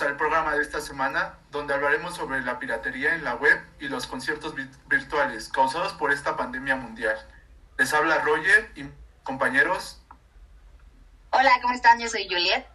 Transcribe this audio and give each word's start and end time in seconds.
bienvenidos 0.00 0.02
al 0.02 0.16
programa 0.16 0.54
de 0.54 0.62
esta 0.62 0.80
semana 0.80 1.34
donde 1.50 1.74
hablaremos 1.74 2.14
sobre 2.14 2.40
la 2.40 2.58
piratería 2.58 3.14
en 3.14 3.24
la 3.24 3.34
web 3.34 3.60
y 3.80 3.88
los 3.88 4.06
conciertos 4.06 4.54
virtuales 4.88 5.48
causados 5.48 5.92
por 5.94 6.12
esta 6.12 6.36
pandemia 6.36 6.76
mundial. 6.76 7.16
Les 7.76 7.92
habla 7.92 8.18
Roger 8.20 8.70
y 8.76 8.84
compañeros. 9.22 10.00
Hola, 11.30 11.50
¿cómo 11.60 11.74
están? 11.74 11.98
Yo 11.98 12.08
soy 12.08 12.26
Juliet. 12.28 12.66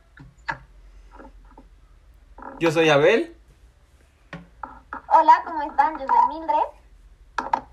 Yo 2.60 2.72
soy 2.72 2.90
Abel. 2.90 3.36
Hola, 5.08 5.42
¿cómo 5.46 5.64
están? 5.64 5.98
Yo 5.98 6.06
soy 6.08 6.40
Mildred. 6.40 7.66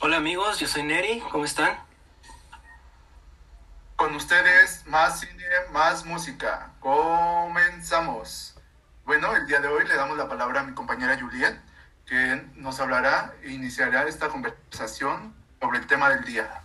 Hola 0.00 0.16
amigos, 0.16 0.60
yo 0.60 0.68
soy 0.68 0.82
Neri, 0.82 1.20
¿cómo 1.32 1.44
están? 1.44 1.78
Con 3.96 4.14
ustedes, 4.14 4.86
más 4.86 5.20
cine, 5.20 5.44
más 5.72 6.04
música. 6.04 6.70
Comenzamos. 6.80 8.53
Bueno, 9.04 9.36
el 9.36 9.46
día 9.46 9.60
de 9.60 9.68
hoy 9.68 9.86
le 9.86 9.96
damos 9.96 10.16
la 10.16 10.26
palabra 10.30 10.60
a 10.60 10.64
mi 10.64 10.72
compañera 10.72 11.18
Juliet, 11.20 11.60
que 12.06 12.42
nos 12.54 12.80
hablará 12.80 13.34
e 13.42 13.50
iniciará 13.50 14.04
esta 14.04 14.30
conversación 14.30 15.36
sobre 15.60 15.78
el 15.78 15.86
tema 15.86 16.08
del 16.08 16.24
día. 16.24 16.62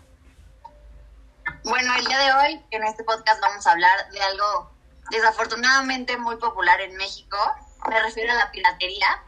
Bueno, 1.66 1.94
el 1.98 2.06
día 2.06 2.18
de 2.18 2.34
hoy 2.34 2.66
en 2.72 2.84
este 2.86 3.04
podcast 3.04 3.42
vamos 3.42 3.68
a 3.68 3.72
hablar 3.74 4.10
de 4.12 4.22
algo 4.22 4.72
desafortunadamente 5.12 6.16
muy 6.16 6.38
popular 6.38 6.80
en 6.80 6.96
México. 6.96 7.38
Me 7.90 8.02
refiero 8.02 8.32
a 8.32 8.36
la 8.36 8.52
piratería. 8.52 9.22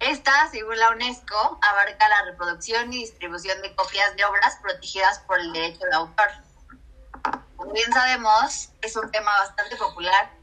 Esta, 0.00 0.48
según 0.50 0.76
la 0.80 0.90
UNESCO, 0.90 1.60
abarca 1.62 2.08
la 2.08 2.24
reproducción 2.24 2.92
y 2.92 2.98
distribución 2.98 3.62
de 3.62 3.76
copias 3.76 4.16
de 4.16 4.24
obras 4.24 4.56
protegidas 4.60 5.20
por 5.20 5.38
el 5.38 5.52
derecho 5.52 5.84
de 5.84 5.94
autor. 5.94 6.30
Como 7.54 7.72
bien 7.72 7.92
sabemos, 7.92 8.70
es 8.80 8.96
un 8.96 9.08
tema 9.12 9.30
bastante 9.38 9.76
popular 9.76 10.41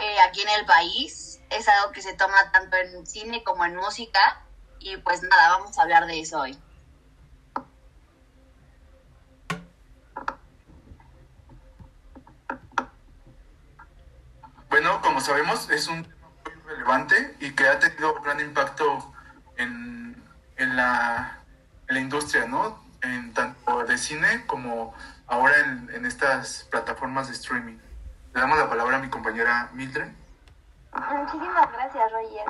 eh, 0.00 0.20
aquí 0.28 0.42
en 0.42 0.48
el 0.60 0.66
país. 0.66 1.40
Es 1.50 1.68
algo 1.68 1.92
que 1.92 2.02
se 2.02 2.14
toma 2.14 2.50
tanto 2.52 2.76
en 2.76 3.06
cine 3.06 3.42
como 3.42 3.64
en 3.64 3.76
música. 3.76 4.44
Y 4.78 4.96
pues 4.98 5.22
nada, 5.22 5.58
vamos 5.58 5.78
a 5.78 5.82
hablar 5.82 6.06
de 6.06 6.20
eso 6.20 6.40
hoy. 6.40 6.58
Bueno, 14.72 15.02
como 15.02 15.20
sabemos, 15.20 15.68
es 15.68 15.86
un 15.86 16.02
tema 16.02 16.28
muy 16.42 16.72
relevante 16.72 17.36
y 17.40 17.50
que 17.52 17.68
ha 17.68 17.78
tenido 17.78 18.14
un 18.14 18.22
gran 18.22 18.40
impacto 18.40 19.14
en, 19.58 20.16
en, 20.56 20.76
la, 20.76 21.40
en 21.88 21.94
la 21.94 22.00
industria, 22.00 22.46
¿no? 22.46 22.82
En 23.02 23.34
tanto 23.34 23.84
de 23.84 23.98
cine 23.98 24.46
como 24.46 24.94
ahora 25.26 25.58
en, 25.60 25.90
en, 25.94 26.06
estas 26.06 26.66
plataformas 26.70 27.28
de 27.28 27.34
streaming. 27.34 27.76
Le 28.34 28.40
damos 28.40 28.58
la 28.58 28.68
palabra 28.68 28.96
a 28.96 29.00
mi 29.00 29.10
compañera 29.10 29.68
Mildred. 29.74 30.10
Muchísimas 30.92 31.72
gracias, 31.72 32.12
Roger. 32.12 32.44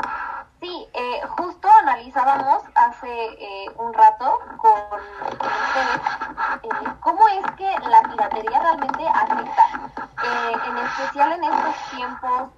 Sí, 0.61 0.89
eh, 0.95 1.21
justo 1.37 1.69
analizábamos 1.81 2.63
hace 2.75 3.09
eh, 3.09 3.71
un 3.77 3.93
rato 3.93 4.39
con 4.59 4.73
ustedes 5.31 6.01
eh, 6.63 6.93
cómo 7.01 7.27
es 7.29 7.51
que 7.57 7.71
la 7.89 8.03
piratería 8.03 8.61
realmente 8.61 9.09
afecta, 9.09 9.63
eh, 10.25 10.53
en 10.69 10.77
especial 10.79 11.33
en 11.33 11.45
estos 11.45 11.91
tiempos 11.91 12.51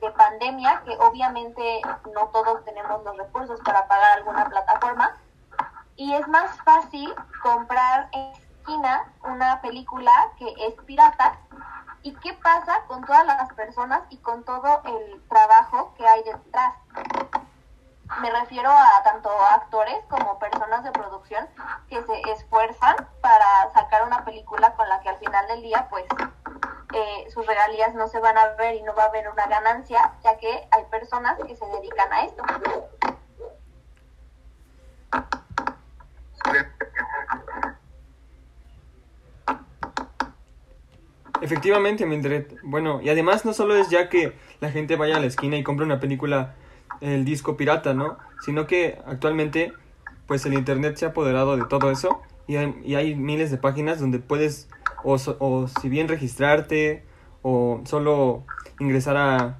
de 0.00 0.10
pandemia, 0.12 0.82
que 0.84 0.96
obviamente 0.98 1.82
no 2.14 2.28
todos 2.28 2.64
tenemos 2.64 3.04
los 3.04 3.16
recursos 3.16 3.60
para 3.60 3.86
pagar 3.86 4.18
alguna 4.18 4.46
plataforma, 4.46 5.16
y 5.96 6.14
es 6.14 6.26
más 6.28 6.50
fácil 6.64 7.14
comprar 7.42 8.08
en 8.12 8.32
esquina 8.32 9.04
una 9.24 9.60
película 9.60 10.12
que 10.38 10.46
es 10.66 10.74
pirata 10.86 11.38
y 12.02 12.14
qué 12.16 12.32
pasa 12.34 12.82
con 12.86 13.04
todas 13.04 13.26
las 13.26 13.52
personas 13.54 14.02
y 14.10 14.18
con 14.18 14.44
todo 14.44 14.82
el 14.84 15.22
trabajo 15.28 15.94
que 15.96 16.06
hay 16.06 16.22
detrás. 16.22 16.74
Me 18.20 18.30
refiero 18.30 18.70
a 18.70 19.02
tanto 19.04 19.30
actores 19.30 20.04
como 20.08 20.38
personas 20.38 20.82
de 20.82 20.90
producción 20.90 21.48
que 21.88 22.02
se 22.02 22.20
esfuerzan 22.32 22.96
para 23.20 23.70
sacar 23.72 24.04
una 24.06 24.24
película 24.24 24.74
con 24.74 24.88
la 24.88 25.00
que 25.00 25.10
al 25.10 25.18
final 25.18 25.46
del 25.46 25.62
día 25.62 25.86
pues 25.88 26.06
eh, 26.92 27.30
sus 27.30 27.46
regalías 27.46 27.94
no 27.94 28.08
se 28.08 28.18
van 28.18 28.36
a 28.36 28.48
ver 28.54 28.74
y 28.74 28.82
no 28.82 28.94
va 28.94 29.04
a 29.04 29.06
haber 29.06 29.28
una 29.28 29.46
ganancia, 29.46 30.12
ya 30.22 30.36
que 30.38 30.68
hay 30.72 30.84
personas 30.86 31.38
que 31.46 31.54
se 31.54 31.64
dedican 31.66 32.12
a 32.12 32.22
esto. 32.22 32.42
Efectivamente, 41.50 42.06
Mildred. 42.06 42.44
Bueno, 42.62 43.00
y 43.02 43.08
además 43.08 43.44
no 43.44 43.52
solo 43.52 43.74
es 43.74 43.90
ya 43.90 44.08
que 44.08 44.34
la 44.60 44.70
gente 44.70 44.94
vaya 44.94 45.16
a 45.16 45.20
la 45.20 45.26
esquina 45.26 45.56
y 45.56 45.64
compre 45.64 45.84
una 45.84 45.98
película, 45.98 46.54
el 47.00 47.24
disco 47.24 47.56
pirata, 47.56 47.92
¿no? 47.92 48.18
Sino 48.40 48.68
que 48.68 48.98
actualmente, 49.04 49.72
pues 50.28 50.46
el 50.46 50.54
Internet 50.54 50.96
se 50.96 51.06
ha 51.06 51.08
apoderado 51.08 51.56
de 51.56 51.64
todo 51.64 51.90
eso 51.90 52.22
y 52.46 52.54
hay, 52.54 52.72
y 52.84 52.94
hay 52.94 53.16
miles 53.16 53.50
de 53.50 53.56
páginas 53.56 53.98
donde 53.98 54.20
puedes, 54.20 54.68
o, 55.02 55.16
o, 55.40 55.66
si 55.66 55.88
bien 55.88 56.06
registrarte, 56.06 57.02
o 57.42 57.80
solo 57.84 58.44
ingresar 58.78 59.16
a, 59.16 59.58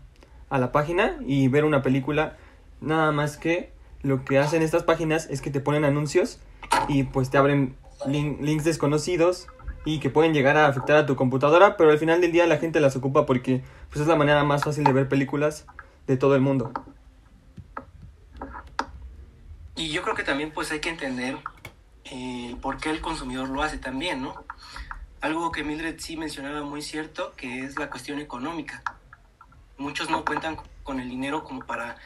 a 0.49 0.59
la 0.61 0.71
página 0.71 1.17
y 1.27 1.49
ver 1.49 1.65
una 1.65 1.83
película, 1.83 2.37
nada 2.81 3.11
más 3.11 3.37
que 3.37 3.73
lo 4.03 4.25
que 4.25 4.39
hacen 4.39 4.63
estas 4.63 4.85
páginas 4.85 5.27
es 5.29 5.41
que 5.41 5.51
te 5.51 5.59
ponen 5.59 5.85
anuncios 5.85 6.39
y 6.87 7.03
pues 7.03 7.31
te 7.31 7.39
abren 7.39 7.75
link, 8.07 8.41
links 8.41 8.63
desconocidos 8.63 9.49
y 9.85 10.01
que 10.01 10.11
pueden 10.11 10.35
llegar 10.35 10.57
a 10.57 10.67
afectar 10.67 10.97
a 10.97 11.07
tu 11.07 11.17
computadora, 11.17 11.77
pero 11.77 11.91
al 11.91 11.99
final 11.99 12.21
del 12.21 12.33
día 12.33 12.47
la 12.47 12.59
gente 12.59 12.81
las 12.81 12.97
ocupa 12.97 13.27
porque 13.27 13.63
pues 13.89 14.01
es 14.01 14.07
la 14.07 14.17
manera 14.17 14.45
más 14.45 14.65
fácil 14.65 14.85
de 14.85 14.93
ver 14.93 15.09
películas 15.09 15.67
de 16.07 16.17
todo 16.17 16.35
el 16.35 16.41
mundo. 16.41 16.73
Y 19.77 19.89
yo 19.89 20.03
creo 20.03 20.15
que 20.15 20.25
también 20.25 20.51
pues 20.53 20.71
hay 20.73 20.81
que 20.81 20.91
entender 20.91 21.39
eh, 22.05 22.57
por 22.61 22.77
qué 22.77 22.91
el 22.91 23.01
consumidor 23.01 23.49
lo 23.49 23.63
hace 23.63 23.79
también, 23.79 24.23
¿no? 24.23 24.45
Algo 25.21 25.53
que 25.53 25.65
Mildred 25.65 25.99
sí 25.99 26.17
mencionaba 26.17 26.63
muy 26.63 26.83
cierto, 26.83 27.33
que 27.37 27.61
es 27.61 27.79
la 27.79 27.89
cuestión 27.89 28.19
económica. 28.21 28.83
Muchos 29.79 30.11
no 30.11 30.25
cuentan 30.25 30.57
con 30.83 31.01
el 31.01 31.09
dinero 31.09 31.45
como 31.45 31.65
para 31.65 31.97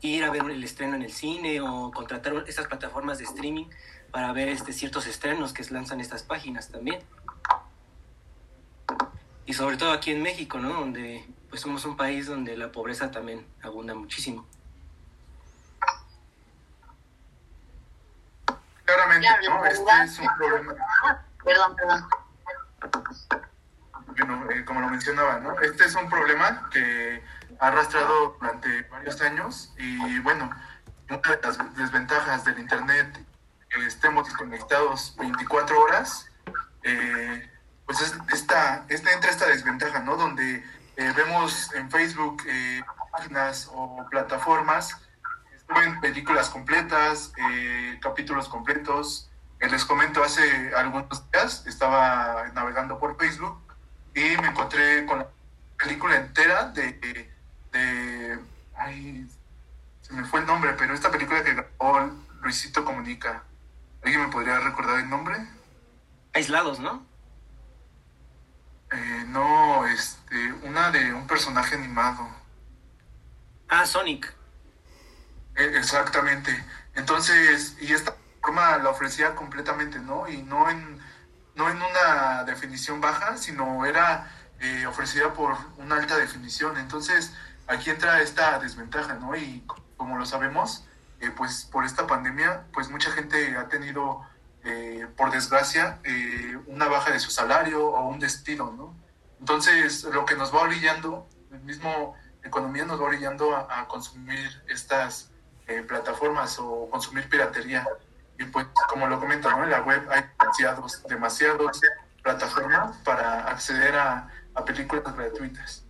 ir 0.00 0.24
a 0.24 0.30
ver 0.30 0.42
el 0.50 0.62
estreno 0.62 0.94
en 0.94 1.02
el 1.02 1.12
cine 1.12 1.60
o 1.60 1.90
contratar 1.90 2.44
estas 2.46 2.66
plataformas 2.66 3.18
de 3.18 3.24
streaming 3.24 3.66
para 4.10 4.32
ver 4.32 4.48
este, 4.48 4.72
ciertos 4.72 5.06
estrenos 5.06 5.52
que 5.52 5.64
lanzan 5.70 6.00
estas 6.00 6.22
páginas 6.22 6.68
también. 6.68 7.00
Y 9.48 9.54
sobre 9.54 9.78
todo 9.78 9.92
aquí 9.92 10.10
en 10.10 10.22
México, 10.22 10.58
¿no? 10.58 10.68
Donde 10.74 11.26
pues 11.48 11.62
somos 11.62 11.82
un 11.86 11.96
país 11.96 12.26
donde 12.26 12.54
la 12.54 12.70
pobreza 12.70 13.10
también 13.10 13.46
abunda 13.62 13.94
muchísimo. 13.94 14.46
Claramente, 18.84 19.26
¿no? 19.48 19.64
Este 19.64 19.90
es 20.04 20.18
un 20.18 20.28
problema. 20.36 20.74
Perdón, 21.42 21.76
perdón. 21.76 22.08
Bueno, 24.08 24.50
eh, 24.50 24.64
como 24.66 24.82
lo 24.82 24.90
mencionaba, 24.90 25.40
¿no? 25.40 25.58
Este 25.60 25.86
es 25.86 25.94
un 25.94 26.10
problema 26.10 26.68
que 26.70 27.22
ha 27.58 27.68
arrastrado 27.68 28.36
durante 28.38 28.82
varios 28.82 29.18
años 29.22 29.72
y 29.78 30.18
bueno, 30.18 30.50
una 31.08 31.18
de 31.20 31.40
las 31.42 31.74
desventajas 31.74 32.44
del 32.44 32.58
Internet 32.58 33.18
que 33.70 33.86
estemos 33.86 34.28
desconectados 34.28 35.16
24 35.16 35.80
horas, 35.80 36.30
eh, 36.82 37.50
pues 37.88 38.02
es 38.02 38.14
esta, 38.34 38.84
esta, 38.90 39.12
entra 39.12 39.30
esta 39.30 39.46
desventaja, 39.46 40.00
¿no? 40.00 40.16
Donde 40.16 40.62
eh, 40.96 41.12
vemos 41.16 41.72
en 41.72 41.90
Facebook 41.90 42.42
eh, 42.46 42.82
páginas 43.10 43.70
o 43.72 44.06
plataformas 44.10 44.94
suben 45.66 45.98
películas 46.00 46.50
completas, 46.50 47.32
eh, 47.38 47.98
capítulos 48.02 48.46
completos. 48.48 49.30
les 49.58 49.84
comento, 49.86 50.22
hace 50.22 50.74
algunos 50.76 51.30
días 51.32 51.66
estaba 51.66 52.50
navegando 52.54 52.98
por 52.98 53.16
Facebook 53.16 53.58
y 54.14 54.36
me 54.36 54.48
encontré 54.48 55.06
con 55.06 55.20
la 55.20 55.28
película 55.78 56.16
entera 56.16 56.64
de, 56.66 56.92
de 57.72 58.38
ay, 58.76 59.26
se 60.02 60.12
me 60.12 60.24
fue 60.24 60.40
el 60.40 60.46
nombre, 60.46 60.74
pero 60.76 60.92
esta 60.92 61.10
película 61.10 61.42
que 61.42 61.54
grabó 61.54 62.10
Luisito 62.42 62.84
Comunica. 62.84 63.44
¿Alguien 64.02 64.22
me 64.22 64.28
podría 64.28 64.60
recordar 64.60 65.00
el 65.00 65.08
nombre? 65.08 65.36
Aislados, 66.34 66.80
¿no? 66.80 67.07
Eh, 68.90 69.24
no, 69.28 69.86
este, 69.86 70.52
una 70.64 70.90
de 70.90 71.12
un 71.12 71.26
personaje 71.26 71.74
animado. 71.74 72.28
Ah, 73.68 73.84
Sonic. 73.84 74.32
Eh, 75.56 75.72
exactamente. 75.76 76.64
Entonces, 76.94 77.76
y 77.80 77.92
esta 77.92 78.14
forma 78.40 78.78
la 78.78 78.90
ofrecía 78.90 79.34
completamente, 79.34 79.98
¿no? 79.98 80.28
Y 80.28 80.42
no 80.42 80.70
en, 80.70 80.98
no 81.54 81.68
en 81.68 81.76
una 81.76 82.44
definición 82.44 83.00
baja, 83.00 83.36
sino 83.36 83.84
era 83.84 84.30
eh, 84.60 84.86
ofrecida 84.86 85.32
por 85.34 85.56
una 85.76 85.96
alta 85.96 86.16
definición. 86.16 86.76
Entonces, 86.78 87.32
aquí 87.66 87.90
entra 87.90 88.22
esta 88.22 88.58
desventaja, 88.58 89.14
¿no? 89.14 89.36
Y 89.36 89.64
como 89.96 90.16
lo 90.18 90.26
sabemos, 90.26 90.84
eh, 91.20 91.30
pues 91.30 91.68
por 91.70 91.84
esta 91.84 92.06
pandemia, 92.06 92.64
pues 92.72 92.88
mucha 92.88 93.10
gente 93.10 93.56
ha 93.56 93.68
tenido, 93.68 94.24
eh, 94.68 95.06
por 95.16 95.30
desgracia, 95.30 95.98
eh, 96.04 96.58
una 96.66 96.88
baja 96.88 97.10
de 97.10 97.18
su 97.18 97.30
salario 97.30 97.88
o 97.88 98.08
un 98.08 98.18
despido, 98.18 98.70
¿no? 98.72 98.94
Entonces, 99.40 100.04
lo 100.04 100.26
que 100.26 100.34
nos 100.36 100.54
va 100.54 100.60
orillando, 100.60 101.26
el 101.50 101.60
mismo, 101.60 102.14
economía 102.44 102.84
nos 102.84 103.00
va 103.00 103.04
orillando 103.04 103.56
a, 103.56 103.88
consumir 103.88 104.62
estas 104.68 105.30
eh, 105.66 105.82
plataformas 105.82 106.58
o 106.58 106.90
consumir 106.90 107.28
piratería. 107.28 107.86
Y 108.38 108.44
pues, 108.44 108.66
como 108.88 109.06
lo 109.06 109.18
comento, 109.18 109.48
en 109.50 109.70
la 109.70 109.80
web 109.80 110.06
hay 110.10 110.24
demasiados, 110.38 111.02
demasiados 111.08 111.80
plataformas 112.22 112.96
para 112.98 113.48
acceder 113.48 113.96
a, 113.96 114.28
a 114.54 114.64
películas 114.64 115.16
gratuitas. 115.16 115.84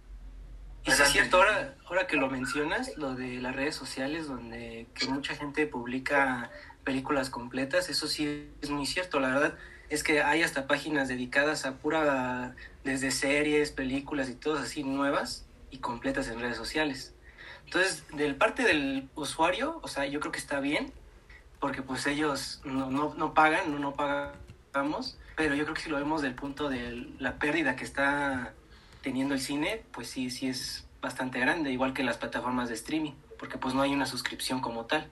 Y 0.85 0.91
es 0.91 1.09
cierto, 1.09 1.39
ahora, 1.39 1.75
ahora 1.87 2.07
que 2.07 2.17
lo 2.17 2.31
mencionas, 2.31 2.97
lo 2.97 3.15
de 3.15 3.41
las 3.41 3.55
redes 3.55 3.75
sociales, 3.75 4.29
donde 4.29 4.87
que 4.95 5.07
mucha 5.09 5.35
gente 5.35 5.67
publica 5.67 6.51
películas 6.89 7.29
completas, 7.29 7.91
eso 7.91 8.09
sí 8.09 8.49
es 8.63 8.71
muy 8.71 8.87
cierto, 8.87 9.21
la 9.21 9.29
verdad 9.29 9.59
es 9.91 10.03
que 10.03 10.23
hay 10.23 10.43
hasta 10.43 10.67
páginas 10.67 11.07
dedicadas 11.07 11.67
a 11.67 11.77
pura, 11.77 12.55
desde 12.83 13.11
series, 13.11 13.73
películas 13.73 14.31
y 14.31 14.35
todas 14.35 14.65
así 14.65 14.85
nuevas 14.85 15.45
y 15.71 15.81
completas 15.81 16.29
en 16.29 16.41
redes 16.41 16.57
sociales. 16.57 17.13
Entonces, 17.67 18.05
del 18.15 18.37
parte 18.37 18.63
del 18.63 19.07
usuario, 19.17 19.81
o 19.83 19.89
sea, 19.89 20.07
yo 20.07 20.19
creo 20.21 20.33
que 20.33 20.39
está 20.39 20.61
bien, 20.61 20.91
porque 21.61 21.83
pues 21.83 22.07
ellos 22.07 22.63
no, 22.65 22.91
no, 22.91 23.13
no 23.15 23.35
pagan, 23.35 23.71
no, 23.71 23.79
no 23.79 23.93
pagamos, 23.93 25.19
pero 25.37 25.55
yo 25.55 25.65
creo 25.65 25.75
que 25.75 25.83
si 25.83 25.91
lo 25.91 25.99
vemos 25.99 26.23
del 26.23 26.35
punto 26.35 26.71
de 26.71 27.07
la 27.19 27.39
pérdida 27.39 27.77
que 27.77 27.85
está 27.85 28.55
teniendo 29.03 29.35
el 29.35 29.41
cine, 29.41 29.83
pues 29.93 30.09
sí, 30.09 30.31
sí 30.31 30.49
es 30.49 30.87
bastante 31.03 31.39
grande, 31.39 31.71
igual 31.71 31.93
que 31.93 32.03
las 32.03 32.17
plataformas 32.17 32.71
de 32.71 32.77
streaming, 32.77 33.13
porque 33.39 33.59
pues 33.59 33.75
no 33.75 33.83
hay 33.83 33.93
una 33.93 34.07
suscripción 34.07 34.63
como 34.63 34.87
tal. 34.87 35.11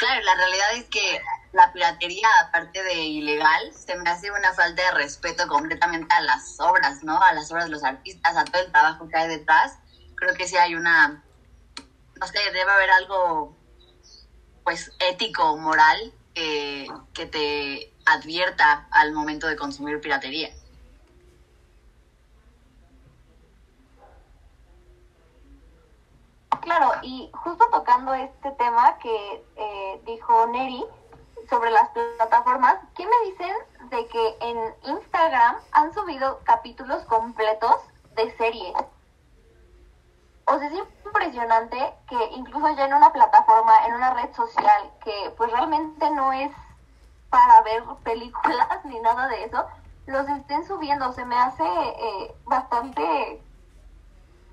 Claro, 0.00 0.22
la 0.22 0.34
realidad 0.34 0.66
es 0.76 0.86
que 0.86 1.20
la 1.52 1.70
piratería, 1.72 2.26
aparte 2.40 2.82
de 2.82 2.94
ilegal, 3.04 3.70
se 3.74 3.94
me 3.96 4.08
hace 4.08 4.30
una 4.30 4.54
falta 4.54 4.82
de 4.82 4.92
respeto 4.92 5.46
completamente 5.46 6.14
a 6.14 6.22
las 6.22 6.58
obras, 6.58 7.02
¿no? 7.02 7.20
A 7.20 7.34
las 7.34 7.50
obras 7.50 7.66
de 7.66 7.70
los 7.72 7.84
artistas, 7.84 8.34
a 8.34 8.44
todo 8.44 8.62
el 8.62 8.72
trabajo 8.72 9.06
que 9.06 9.18
hay 9.18 9.28
detrás. 9.28 9.78
Creo 10.14 10.32
que 10.34 10.46
sí 10.46 10.56
hay 10.56 10.74
una, 10.74 11.08
no 12.18 12.26
sé, 12.26 12.38
debe 12.50 12.70
haber 12.70 12.90
algo, 12.92 13.54
pues, 14.64 14.90
ético, 15.00 15.58
moral, 15.58 16.14
que, 16.32 16.86
que 17.12 17.26
te 17.26 17.92
advierta 18.06 18.86
al 18.92 19.12
momento 19.12 19.48
de 19.48 19.56
consumir 19.56 20.00
piratería. 20.00 20.48
Claro, 26.60 26.92
y 27.02 27.30
justo 27.32 27.64
tocando 27.70 28.12
este 28.14 28.50
tema 28.52 28.98
que 28.98 29.44
eh, 29.56 30.02
dijo 30.04 30.46
Neri 30.46 30.84
sobre 31.48 31.70
las 31.70 31.88
plataformas, 31.90 32.76
¿qué 32.96 33.04
me 33.06 33.30
dicen 33.30 33.54
de 33.90 34.06
que 34.06 34.36
en 34.40 34.74
Instagram 34.84 35.56
han 35.72 35.92
subido 35.94 36.40
capítulos 36.44 37.02
completos 37.04 37.76
de 38.14 38.36
series? 38.36 38.74
O 40.44 40.58
sea, 40.58 40.68
es 40.68 40.74
impresionante 41.04 41.94
que 42.08 42.24
incluso 42.36 42.68
ya 42.70 42.86
en 42.86 42.94
una 42.94 43.12
plataforma, 43.12 43.86
en 43.86 43.94
una 43.94 44.14
red 44.14 44.32
social, 44.34 44.90
que 45.02 45.32
pues 45.36 45.50
realmente 45.50 46.10
no 46.10 46.32
es 46.32 46.52
para 47.30 47.62
ver 47.62 47.84
películas 48.04 48.68
ni 48.84 48.98
nada 49.00 49.28
de 49.28 49.44
eso, 49.44 49.64
los 50.06 50.28
estén 50.28 50.66
subiendo. 50.66 51.12
Se 51.12 51.24
me 51.24 51.36
hace 51.36 51.64
eh, 51.64 52.34
bastante 52.44 53.42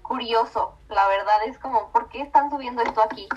curioso, 0.08 0.78
la 0.90 1.08
verdad 1.08 1.44
es 1.48 1.58
como, 1.60 1.92
¿por 1.92 2.10
qué 2.10 2.22
están 2.22 2.50
subiendo 2.50 2.82
esto 2.82 3.04
aquí? 3.04 3.28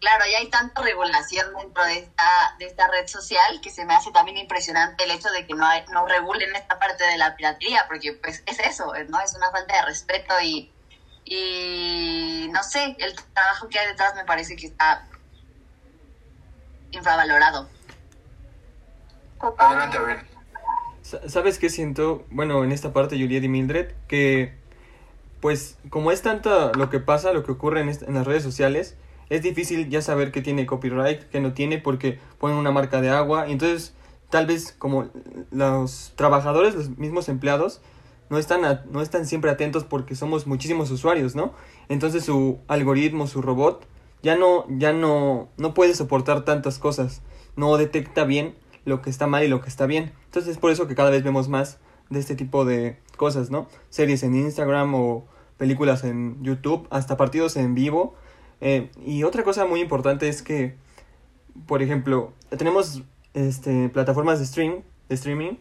Claro, 0.00 0.24
ya 0.30 0.38
hay 0.38 0.48
tanta 0.48 0.80
regulación 0.80 1.54
dentro 1.54 1.84
de 1.84 1.98
esta, 1.98 2.54
de 2.58 2.66
esta 2.66 2.88
red 2.88 3.06
social 3.06 3.60
que 3.60 3.70
se 3.70 3.84
me 3.84 3.94
hace 3.94 4.10
también 4.12 4.38
impresionante 4.38 5.04
el 5.04 5.10
hecho 5.10 5.30
de 5.30 5.46
que 5.46 5.54
no, 5.54 5.66
hay, 5.66 5.84
no 5.92 6.06
regulen 6.06 6.54
esta 6.56 6.78
parte 6.78 7.04
de 7.04 7.18
la 7.18 7.36
piratería, 7.36 7.84
porque 7.86 8.14
pues 8.14 8.42
es 8.46 8.60
eso, 8.60 8.92
¿no? 9.08 9.20
Es 9.20 9.34
una 9.34 9.50
falta 9.50 9.76
de 9.76 9.82
respeto 9.82 10.34
y, 10.42 10.72
y 11.24 12.48
no 12.50 12.62
sé, 12.62 12.96
el 12.98 13.14
trabajo 13.34 13.68
que 13.68 13.78
hay 13.78 13.88
detrás 13.88 14.14
me 14.14 14.24
parece 14.24 14.56
que 14.56 14.66
está 14.66 15.06
infravalorado. 16.92 17.68
Adelante, 19.58 19.98
a 19.98 20.00
ver. 20.00 20.26
¿Sabes 21.02 21.58
qué 21.58 21.70
siento? 21.70 22.24
Bueno, 22.30 22.62
en 22.64 22.72
esta 22.72 22.92
parte, 22.92 23.16
Juliet 23.16 23.42
y 23.42 23.48
Mildred, 23.48 23.92
que 24.06 24.54
pues 25.40 25.78
como 25.88 26.12
es 26.12 26.22
tanto 26.22 26.72
lo 26.72 26.90
que 26.90 27.00
pasa, 27.00 27.32
lo 27.32 27.44
que 27.44 27.52
ocurre 27.52 27.80
en, 27.80 28.14
las 28.14 28.26
redes 28.26 28.42
sociales, 28.42 28.96
es 29.28 29.42
difícil 29.42 29.88
ya 29.88 30.02
saber 30.02 30.32
qué 30.32 30.42
tiene 30.42 30.66
copyright, 30.66 31.22
qué 31.30 31.40
no 31.40 31.52
tiene, 31.52 31.78
porque 31.78 32.18
ponen 32.38 32.56
una 32.56 32.72
marca 32.72 33.00
de 33.00 33.10
agua. 33.10 33.48
Y 33.48 33.52
entonces, 33.52 33.94
tal 34.28 34.46
vez 34.46 34.74
como 34.76 35.08
los 35.50 36.12
trabajadores, 36.16 36.74
los 36.74 36.98
mismos 36.98 37.28
empleados, 37.28 37.80
no 38.28 38.38
están, 38.38 38.82
no 38.90 39.02
están 39.02 39.26
siempre 39.26 39.50
atentos 39.50 39.84
porque 39.84 40.14
somos 40.14 40.46
muchísimos 40.46 40.90
usuarios, 40.90 41.34
¿no? 41.34 41.52
Entonces 41.88 42.24
su 42.24 42.60
algoritmo, 42.68 43.26
su 43.26 43.42
robot, 43.42 43.86
ya 44.22 44.36
no, 44.36 44.66
ya 44.68 44.92
no, 44.92 45.48
no 45.56 45.74
puede 45.74 45.94
soportar 45.94 46.44
tantas 46.44 46.78
cosas. 46.78 47.22
No 47.56 47.76
detecta 47.76 48.24
bien 48.24 48.54
lo 48.84 49.02
que 49.02 49.10
está 49.10 49.26
mal 49.26 49.42
y 49.42 49.48
lo 49.48 49.60
que 49.60 49.68
está 49.68 49.86
bien. 49.86 50.12
Entonces 50.26 50.52
es 50.52 50.58
por 50.58 50.70
eso 50.70 50.86
que 50.86 50.94
cada 50.94 51.10
vez 51.10 51.24
vemos 51.24 51.48
más 51.48 51.78
de 52.10 52.20
este 52.20 52.34
tipo 52.34 52.64
de 52.64 52.98
cosas, 53.16 53.50
¿no? 53.50 53.68
Series 53.88 54.22
en 54.22 54.34
Instagram 54.34 54.94
o 54.94 55.26
películas 55.56 56.04
en 56.04 56.42
YouTube, 56.42 56.86
hasta 56.90 57.16
partidos 57.16 57.56
en 57.56 57.74
vivo. 57.74 58.14
Eh, 58.60 58.90
y 59.04 59.22
otra 59.22 59.42
cosa 59.42 59.64
muy 59.64 59.80
importante 59.80 60.28
es 60.28 60.42
que, 60.42 60.74
por 61.66 61.82
ejemplo, 61.82 62.32
tenemos 62.56 63.02
este, 63.34 63.88
plataformas 63.88 64.38
de, 64.38 64.46
stream, 64.46 64.82
de 65.08 65.14
streaming 65.14 65.54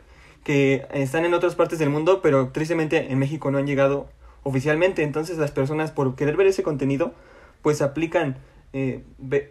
que 0.44 0.88
están 0.92 1.26
en 1.26 1.34
otras 1.34 1.56
partes 1.56 1.80
del 1.80 1.90
mundo, 1.90 2.22
pero 2.22 2.50
tristemente 2.50 3.12
en 3.12 3.20
México 3.20 3.52
no 3.52 3.58
han 3.58 3.68
llegado 3.68 4.10
oficialmente. 4.44 5.04
Entonces 5.04 5.38
las 5.38 5.52
personas 5.52 5.92
por 5.92 6.16
querer 6.16 6.38
ver 6.38 6.48
ese 6.48 6.64
contenido, 6.64 7.14
pues 7.62 7.82
aplican 7.82 8.38
eh, 8.74 9.04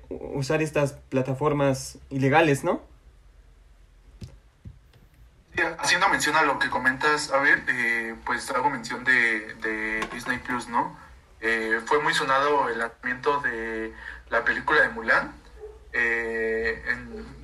usar 0.08 0.62
estas 0.62 0.94
plataformas 1.08 1.98
ilegales, 2.10 2.64
¿no? 2.64 2.80
Haciendo 5.78 6.08
mención 6.08 6.36
a 6.36 6.42
lo 6.42 6.58
que 6.58 6.68
comentas, 6.70 7.30
a 7.30 7.38
ver, 7.38 7.62
eh, 7.68 8.14
pues 8.24 8.50
hago 8.50 8.70
mención 8.70 9.04
de, 9.04 10.06
Disney 10.12 10.38
Plus, 10.38 10.68
¿no? 10.68 10.98
Eh, 11.40 11.80
fue 11.86 12.02
muy 12.02 12.14
sonado 12.14 12.68
el 12.68 12.78
lanzamiento 12.78 13.40
de 13.40 13.94
la 14.30 14.44
película 14.44 14.82
de 14.82 14.88
Mulan. 14.90 15.32
Eh, 15.92 16.82
en, 16.86 17.38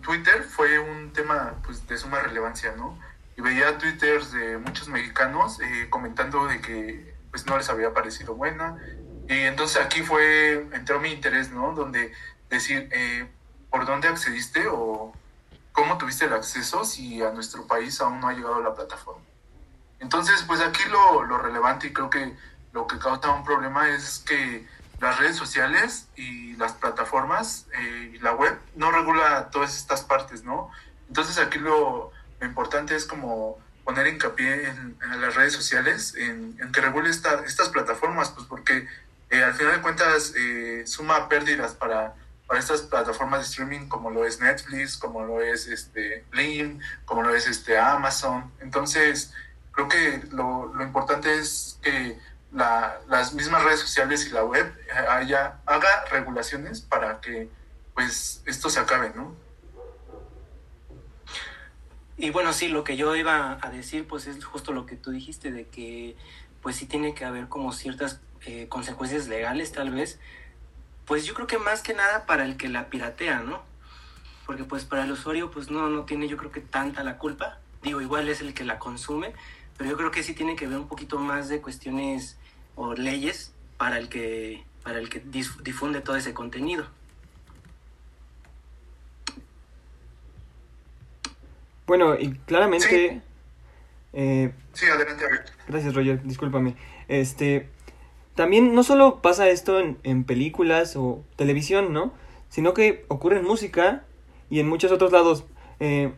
Twitter 0.00 0.42
fue 0.44 0.78
un 0.78 1.12
tema 1.12 1.56
pues, 1.64 1.86
de 1.86 1.98
suma 1.98 2.20
relevancia, 2.20 2.72
¿no? 2.76 2.98
Y 3.36 3.42
veía 3.42 3.76
twitters 3.76 4.32
de 4.32 4.56
muchos 4.56 4.88
mexicanos 4.88 5.58
comentando 5.90 6.46
de 6.46 6.62
que 6.62 7.14
pues 7.30 7.44
no 7.44 7.58
les 7.58 7.68
había 7.68 7.92
parecido 7.92 8.34
buena. 8.34 8.78
Y 9.28 9.40
entonces 9.40 9.82
aquí 9.84 10.00
fue, 10.00 10.66
entró 10.72 10.98
mi 10.98 11.12
interés, 11.12 11.50
¿no? 11.50 11.72
Donde 11.74 12.12
decir, 12.48 12.88
¿por 13.70 13.84
dónde 13.84 14.08
accediste 14.08 14.66
o 14.68 15.12
cómo 15.78 15.96
tuviste 15.96 16.24
el 16.24 16.32
acceso 16.32 16.84
si 16.84 17.22
a 17.22 17.30
nuestro 17.30 17.64
país 17.68 18.00
aún 18.00 18.18
no 18.18 18.26
ha 18.26 18.32
llegado 18.32 18.60
la 18.60 18.74
plataforma. 18.74 19.22
Entonces, 20.00 20.42
pues 20.44 20.60
aquí 20.60 20.82
lo, 20.90 21.22
lo 21.22 21.38
relevante 21.38 21.86
y 21.86 21.92
creo 21.92 22.10
que 22.10 22.36
lo 22.72 22.88
que 22.88 22.98
causa 22.98 23.30
un 23.30 23.44
problema 23.44 23.88
es 23.88 24.18
que 24.26 24.66
las 24.98 25.18
redes 25.20 25.36
sociales 25.36 26.08
y 26.16 26.56
las 26.56 26.72
plataformas 26.72 27.68
eh, 27.78 28.10
y 28.14 28.18
la 28.18 28.32
web 28.32 28.58
no 28.74 28.90
regula 28.90 29.50
todas 29.50 29.76
estas 29.76 30.02
partes, 30.02 30.42
¿no? 30.42 30.68
Entonces 31.06 31.38
aquí 31.38 31.60
lo, 31.60 32.10
lo 32.40 32.46
importante 32.46 32.96
es 32.96 33.06
como 33.06 33.56
poner 33.84 34.08
hincapié 34.08 34.66
en, 34.70 34.98
en 35.00 35.20
las 35.20 35.36
redes 35.36 35.52
sociales, 35.52 36.16
en, 36.16 36.58
en 36.60 36.72
que 36.72 36.80
regule 36.80 37.08
esta, 37.08 37.44
estas 37.46 37.68
plataformas, 37.68 38.30
pues 38.30 38.48
porque 38.48 38.88
eh, 39.30 39.44
al 39.44 39.54
final 39.54 39.76
de 39.76 39.82
cuentas 39.82 40.34
eh, 40.36 40.82
suma 40.86 41.28
pérdidas 41.28 41.74
para 41.74 42.16
para 42.48 42.60
estas 42.60 42.80
plataformas 42.80 43.40
de 43.40 43.46
streaming 43.46 43.88
como 43.88 44.10
lo 44.10 44.24
es 44.24 44.40
Netflix, 44.40 44.96
como 44.96 45.22
lo 45.22 45.42
es 45.42 45.68
este 45.68 46.24
Blim, 46.30 46.80
como 47.04 47.22
lo 47.22 47.34
es 47.34 47.46
este 47.46 47.78
Amazon. 47.78 48.50
Entonces, 48.60 49.34
creo 49.72 49.88
que 49.88 50.22
lo, 50.32 50.72
lo 50.74 50.82
importante 50.82 51.38
es 51.38 51.78
que 51.82 52.18
la, 52.52 52.98
las 53.06 53.34
mismas 53.34 53.62
redes 53.62 53.80
sociales 53.80 54.26
y 54.26 54.30
la 54.30 54.44
web 54.44 54.74
haya, 55.10 55.58
haga 55.66 56.04
regulaciones 56.10 56.80
para 56.80 57.20
que 57.20 57.50
pues 57.94 58.42
esto 58.46 58.70
se 58.70 58.80
acabe, 58.80 59.12
¿no? 59.14 59.36
Y 62.16 62.30
bueno, 62.30 62.52
sí, 62.52 62.68
lo 62.68 62.82
que 62.82 62.96
yo 62.96 63.14
iba 63.14 63.58
a 63.60 63.70
decir 63.70 64.08
pues 64.08 64.26
es 64.26 64.42
justo 64.42 64.72
lo 64.72 64.86
que 64.86 64.96
tú 64.96 65.10
dijiste, 65.10 65.52
de 65.52 65.66
que 65.66 66.16
pues 66.62 66.76
sí 66.76 66.86
tiene 66.86 67.14
que 67.14 67.24
haber 67.26 67.48
como 67.48 67.72
ciertas 67.72 68.20
eh, 68.46 68.68
consecuencias 68.68 69.28
legales 69.28 69.72
tal 69.72 69.90
vez, 69.90 70.18
pues 71.08 71.24
yo 71.24 71.34
creo 71.34 71.46
que 71.46 71.58
más 71.58 71.82
que 71.82 71.94
nada 71.94 72.26
para 72.26 72.44
el 72.44 72.56
que 72.58 72.68
la 72.68 72.90
piratea, 72.90 73.40
¿no? 73.40 73.62
Porque 74.46 74.64
pues 74.64 74.84
para 74.84 75.04
el 75.04 75.10
usuario 75.12 75.50
pues 75.50 75.70
no, 75.70 75.88
no 75.88 76.04
tiene 76.04 76.28
yo 76.28 76.36
creo 76.36 76.52
que 76.52 76.60
tanta 76.60 77.02
la 77.02 77.16
culpa. 77.18 77.58
Digo, 77.82 78.00
igual 78.00 78.28
es 78.28 78.40
el 78.42 78.52
que 78.54 78.64
la 78.64 78.78
consume, 78.78 79.32
pero 79.76 79.88
yo 79.90 79.96
creo 79.96 80.10
que 80.10 80.22
sí 80.22 80.34
tiene 80.34 80.54
que 80.54 80.66
ver 80.66 80.78
un 80.78 80.86
poquito 80.86 81.18
más 81.18 81.48
de 81.48 81.60
cuestiones 81.62 82.36
o 82.76 82.94
leyes 82.94 83.52
para 83.78 83.98
el 83.98 84.08
que, 84.08 84.64
para 84.82 84.98
el 84.98 85.08
que 85.08 85.20
difunde 85.20 86.00
todo 86.02 86.16
ese 86.16 86.34
contenido. 86.34 86.86
Bueno, 91.86 92.16
y 92.18 92.32
claramente 92.46 93.22
Eh, 94.12 94.52
Sí, 94.72 94.86
adelante, 94.86 95.24
gracias, 95.68 95.94
Roger, 95.94 96.22
discúlpame. 96.22 96.76
Este, 97.08 97.68
también 98.38 98.72
no 98.72 98.84
solo 98.84 99.20
pasa 99.20 99.48
esto 99.48 99.80
en, 99.80 100.22
películas 100.22 100.94
o 100.94 101.24
televisión, 101.34 101.92
¿no? 101.92 102.12
Sino 102.48 102.72
que 102.72 103.04
ocurre 103.08 103.40
en 103.40 103.44
música 103.44 104.04
y 104.48 104.60
en 104.60 104.68
muchos 104.68 104.92
otros 104.92 105.10
lados. 105.10 105.44
Eh, 105.80 106.12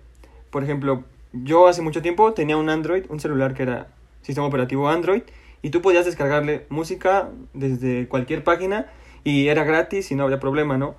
por 0.51 0.63
ejemplo, 0.63 1.05
yo 1.33 1.67
hace 1.67 1.81
mucho 1.81 2.03
tiempo 2.03 2.35
tenía 2.35 2.59
un 2.59 2.69
Android, 2.69 3.07
un 3.09 3.21
celular 3.21 3.55
que 3.55 3.63
era 3.63 3.89
sistema 4.21 4.47
operativo 4.47 4.91
Android, 4.91 5.23
y 5.63 5.71
tú 5.71 5.81
podías 5.81 6.05
descargarle 6.05 6.67
música 6.69 7.31
desde 7.55 8.07
cualquier 8.07 8.45
página 8.45 8.93
y 9.25 9.49
era 9.49 9.65
gratis 9.65 10.11
y 10.11 10.15
no 10.15 10.25
había 10.25 10.41
problema, 10.41 10.77
¿no? 10.77 10.97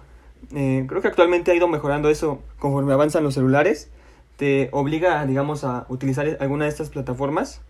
Eh, 0.55 0.85
creo 0.87 1.03
que 1.03 1.07
actualmente 1.07 1.51
ha 1.51 1.53
ido 1.53 1.67
mejorando 1.67 2.09
eso 2.09 2.41
conforme 2.57 2.93
avanzan 2.93 3.23
los 3.23 3.35
celulares. 3.35 3.91
Te 4.37 4.69
obliga, 4.71 5.23
digamos, 5.27 5.65
a 5.65 5.85
utilizar 5.87 6.37
alguna 6.39 6.65
de 6.65 6.71
estas 6.71 6.89
plataformas, 6.89 7.61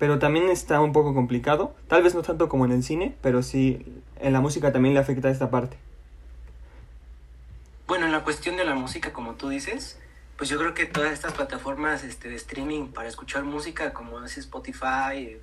pero 0.00 0.18
también 0.18 0.48
está 0.48 0.80
un 0.80 0.94
poco 0.94 1.12
complicado. 1.12 1.76
Tal 1.86 2.02
vez 2.02 2.14
no 2.14 2.22
tanto 2.22 2.48
como 2.48 2.64
en 2.64 2.72
el 2.72 2.82
cine, 2.82 3.14
pero 3.20 3.42
sí 3.42 3.84
en 4.18 4.32
la 4.32 4.40
música 4.40 4.72
también 4.72 4.94
le 4.94 5.00
afecta 5.00 5.28
esta 5.28 5.50
parte. 5.50 5.76
Bueno, 7.86 8.06
en 8.06 8.12
la 8.12 8.24
cuestión 8.24 8.56
de 8.56 8.64
la 8.64 8.74
música, 8.74 9.12
como 9.12 9.34
tú 9.34 9.50
dices, 9.50 10.00
pues 10.38 10.48
yo 10.48 10.58
creo 10.58 10.72
que 10.72 10.86
todas 10.86 11.12
estas 11.12 11.34
plataformas 11.34 12.02
este, 12.02 12.30
de 12.30 12.36
streaming 12.36 12.88
para 12.88 13.08
escuchar 13.08 13.44
música, 13.44 13.92
como 13.92 14.24
es 14.24 14.38
Spotify, 14.38 15.36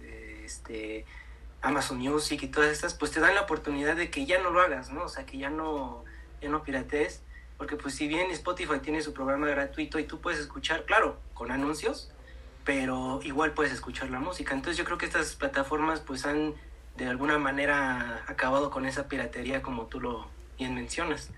este, 0.44 1.06
Amazon 1.62 2.00
Music 2.00 2.42
y 2.42 2.48
todas 2.48 2.72
estas, 2.72 2.96
pues 2.96 3.12
te 3.12 3.20
dan 3.20 3.36
la 3.36 3.42
oportunidad 3.42 3.96
de 3.96 4.10
que 4.10 4.26
ya 4.26 4.42
no 4.42 4.50
lo 4.50 4.60
hagas, 4.60 4.92
¿no? 4.92 5.04
O 5.04 5.10
sea, 5.10 5.24
que 5.28 5.38
ya 5.38 5.52
no, 5.52 6.04
ya 6.42 6.50
no 6.50 6.64
piratees, 6.64 7.22
porque 7.60 7.76
pues 7.76 7.94
si 7.94 8.08
bien 8.08 8.32
Spotify 8.32 8.80
tiene 8.82 9.04
su 9.04 9.14
programa 9.14 9.46
gratuito 9.46 10.00
y 10.00 10.06
tú 10.06 10.20
puedes 10.20 10.40
escuchar, 10.40 10.86
claro, 10.86 11.20
con 11.36 11.52
anuncios, 11.52 12.12
pero 12.68 13.22
igual 13.24 13.54
puedes 13.54 13.72
escuchar 13.72 14.10
la 14.10 14.20
música. 14.20 14.54
Entonces 14.54 14.78
yo 14.78 14.84
creo 14.84 14.98
que 14.98 15.06
estas 15.06 15.36
plataformas 15.36 16.02
pues 16.02 16.26
han 16.26 16.54
de 16.98 17.08
alguna 17.08 17.38
manera 17.38 18.26
acabado 18.28 18.72
con 18.72 18.86
esa 18.86 19.08
piratería 19.08 19.62
como 19.62 19.86
tú 19.86 20.02
lo 20.02 20.30
bien 20.58 20.76
mencionas. 20.76 21.30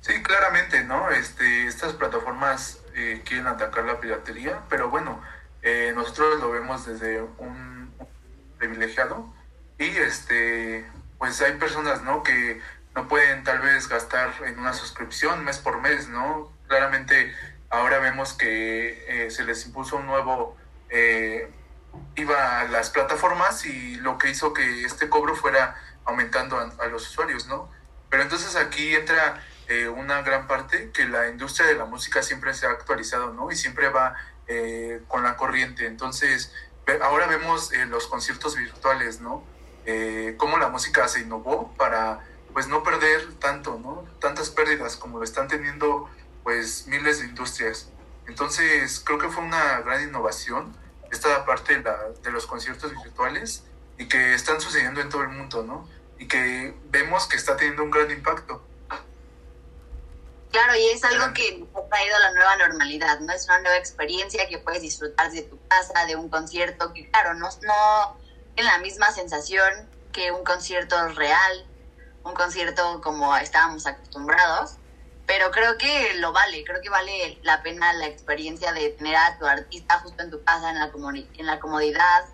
Sí, 0.00 0.20
claramente, 0.20 0.82
¿no? 0.82 1.10
Este, 1.10 1.68
estas 1.68 1.92
plataformas 1.92 2.80
eh, 2.96 3.22
quieren 3.24 3.46
atacar 3.46 3.84
la 3.84 4.00
piratería, 4.00 4.62
pero 4.68 4.90
bueno, 4.90 5.22
eh, 5.62 5.92
nosotros 5.94 6.40
lo 6.40 6.50
vemos 6.50 6.84
desde 6.84 7.22
un, 7.22 7.94
privilegiado 8.58 9.32
y 9.78 9.84
este, 9.84 10.90
pues 11.18 11.40
hay 11.40 11.52
personas, 11.52 12.02
¿no? 12.02 12.24
Que 12.24 12.60
no 12.96 13.06
pueden 13.06 13.44
tal 13.44 13.60
vez 13.60 13.88
gastar 13.88 14.34
en 14.44 14.58
una 14.58 14.72
suscripción 14.72 15.44
mes 15.44 15.58
por 15.58 15.80
mes, 15.80 16.08
¿no? 16.08 16.50
Claramente 16.66 17.32
ahora 17.76 17.98
vemos 17.98 18.32
que 18.34 19.04
eh, 19.08 19.30
se 19.30 19.44
les 19.44 19.64
impuso 19.66 19.96
un 19.96 20.06
nuevo 20.06 20.56
eh, 20.88 21.50
IVA 22.16 22.60
a 22.60 22.64
las 22.68 22.90
plataformas 22.90 23.64
y 23.66 23.96
lo 23.96 24.18
que 24.18 24.30
hizo 24.30 24.52
que 24.52 24.84
este 24.84 25.08
cobro 25.08 25.34
fuera 25.36 25.76
aumentando 26.04 26.58
a, 26.58 26.86
los 26.86 27.08
usuarios, 27.08 27.46
¿no? 27.46 27.70
Pero 28.10 28.22
entonces 28.22 28.56
aquí 28.56 28.94
entra 28.94 29.42
eh, 29.68 29.88
una 29.88 30.22
gran 30.22 30.46
parte 30.46 30.90
que 30.92 31.06
la 31.06 31.28
industria 31.28 31.66
de 31.66 31.74
la 31.74 31.84
música 31.84 32.22
siempre 32.22 32.52
se 32.54 32.66
ha 32.66 32.70
actualizado, 32.70 33.32
¿no? 33.32 33.50
Y 33.50 33.56
siempre 33.56 33.88
va 33.88 34.14
eh, 34.46 35.00
con 35.08 35.22
la 35.22 35.36
corriente. 35.36 35.86
Entonces, 35.86 36.52
ahora 37.02 37.26
vemos 37.26 37.72
eh, 37.72 37.86
los 37.86 38.06
conciertos 38.06 38.56
virtuales, 38.56 39.22
¿no? 39.22 39.42
Eh, 39.86 40.34
cómo 40.36 40.58
la 40.58 40.68
música 40.68 41.08
se 41.08 41.20
innovó 41.20 41.72
para, 41.78 42.20
pues, 42.52 42.68
no 42.68 42.82
perder 42.82 43.34
tanto, 43.38 43.78
¿no? 43.82 44.04
Tantas 44.20 44.50
pérdidas 44.50 44.96
como 44.96 45.18
lo 45.18 45.24
están 45.24 45.48
teniendo, 45.48 46.10
pues, 46.44 46.86
miles 46.86 47.18
de 47.20 47.26
industrias. 47.26 47.88
Entonces, 48.28 49.00
creo 49.04 49.18
que 49.18 49.28
fue 49.28 49.42
una 49.42 49.80
gran 49.80 50.02
innovación 50.04 50.76
esta 51.10 51.44
parte 51.44 51.76
de, 51.78 51.82
la- 51.82 52.10
de 52.22 52.30
los 52.30 52.46
conciertos 52.46 52.92
virtuales 53.02 53.64
y 53.98 54.06
que 54.08 54.34
están 54.34 54.60
sucediendo 54.60 55.00
en 55.00 55.08
todo 55.08 55.22
el 55.22 55.28
mundo, 55.30 55.62
¿no? 55.62 55.88
Y 56.18 56.26
que 56.28 56.74
vemos 56.90 57.26
que 57.26 57.36
está 57.36 57.56
teniendo 57.56 57.82
un 57.82 57.90
gran 57.90 58.10
impacto. 58.10 58.62
Claro, 60.50 60.76
y 60.76 60.86
es 60.90 61.02
algo 61.02 61.32
que 61.34 61.66
ha 61.74 61.88
traído 61.88 62.18
la 62.20 62.32
nueva 62.32 62.56
normalidad, 62.56 63.18
¿no? 63.20 63.32
Es 63.32 63.44
una 63.46 63.58
nueva 63.60 63.76
experiencia 63.76 64.48
que 64.48 64.58
puedes 64.58 64.82
disfrutar 64.82 65.30
de 65.32 65.42
tu 65.42 65.58
casa, 65.66 66.06
de 66.06 66.14
un 66.14 66.28
concierto, 66.28 66.92
que 66.92 67.10
claro, 67.10 67.34
no, 67.34 67.48
no 67.62 68.16
tiene 68.54 68.70
la 68.70 68.78
misma 68.78 69.10
sensación 69.10 69.88
que 70.12 70.30
un 70.30 70.44
concierto 70.44 71.08
real, 71.08 71.66
un 72.22 72.34
concierto 72.34 73.00
como 73.02 73.36
estábamos 73.36 73.84
acostumbrados, 73.86 74.76
pero 75.26 75.50
creo 75.50 75.78
que 75.78 76.14
lo 76.14 76.32
vale, 76.32 76.64
creo 76.64 76.80
que 76.82 76.90
vale 76.90 77.38
la 77.42 77.62
pena 77.62 77.92
la 77.94 78.06
experiencia 78.06 78.72
de 78.72 78.90
tener 78.90 79.16
a 79.16 79.38
tu 79.38 79.46
artista 79.46 79.98
justo 80.00 80.22
en 80.22 80.30
tu 80.30 80.42
casa, 80.44 80.70
en 80.70 80.78
la, 80.78 80.92
comuni- 80.92 81.28
en 81.38 81.46
la 81.46 81.58
comodidad. 81.60 82.24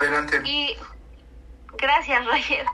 Adelante. 0.00 0.40
Y 0.44 0.76
gracias, 1.74 2.26
Roger. 2.26 2.66